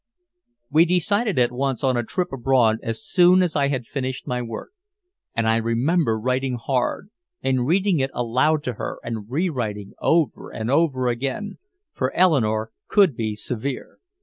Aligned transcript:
We 0.71 0.85
decided 0.85 1.37
at 1.37 1.51
once 1.51 1.83
on 1.83 1.95
a 1.95 2.01
trip 2.01 2.33
abroad 2.33 2.77
as 2.81 3.05
soon 3.05 3.43
as 3.43 3.55
I 3.55 3.67
had 3.67 3.85
finished 3.85 4.25
my 4.25 4.41
work. 4.41 4.71
And 5.35 5.47
I 5.47 5.57
remember 5.57 6.19
writing 6.19 6.55
hard, 6.55 7.11
and 7.43 7.67
reading 7.67 7.99
it 7.99 8.09
aloud 8.15 8.63
to 8.63 8.73
her 8.81 8.97
and 9.03 9.29
rewriting 9.29 9.93
over 9.99 10.49
and 10.49 10.71
over 10.71 11.07
again, 11.07 11.59
for 11.93 12.11
Eleanore 12.15 12.71
could 12.87 13.15
be 13.15 13.35
severe. 13.35 13.99